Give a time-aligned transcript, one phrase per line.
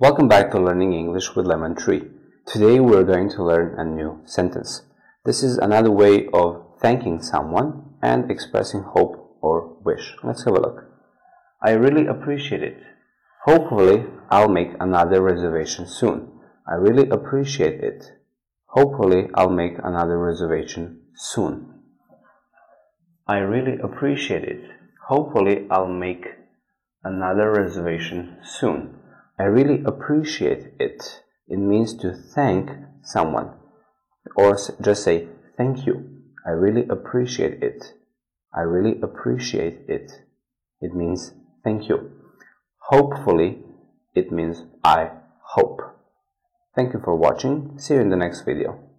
[0.00, 2.08] Welcome back to Learning English with Lemon Tree.
[2.46, 4.80] Today we're going to learn a new sentence.
[5.26, 10.14] This is another way of thanking someone and expressing hope or wish.
[10.22, 10.84] Let's have a look.
[11.62, 12.78] I really appreciate it.
[13.44, 16.32] Hopefully, I'll make another reservation soon.
[16.66, 18.02] I really appreciate it.
[18.68, 21.74] Hopefully, I'll make another reservation soon.
[23.26, 24.62] I really appreciate it.
[25.08, 26.24] Hopefully, I'll make
[27.04, 28.96] another reservation soon.
[29.40, 31.22] I really appreciate it.
[31.48, 32.70] It means to thank
[33.02, 33.54] someone
[34.36, 35.94] or just say thank you.
[36.46, 37.94] I really appreciate it.
[38.54, 40.12] I really appreciate it.
[40.82, 41.32] It means
[41.64, 42.10] thank you.
[42.90, 43.62] Hopefully,
[44.14, 45.08] it means I
[45.54, 45.80] hope.
[46.76, 47.78] Thank you for watching.
[47.78, 48.89] See you in the next video.